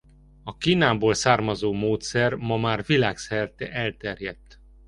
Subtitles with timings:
[0.43, 4.59] A Kínából származó módszer ma már világszerte elterjedt.